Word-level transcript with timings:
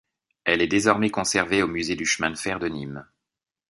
Elle 0.45 0.63
est 0.63 0.67
désormais 0.67 1.11
conservée 1.11 1.61
au 1.61 1.67
Musée 1.67 1.95
du 1.95 2.07
Chemin 2.07 2.31
de 2.31 2.35
Fer 2.35 2.57
de 2.57 2.65
Nîmes. 2.67 3.05